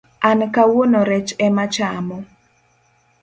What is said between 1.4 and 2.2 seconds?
emechamo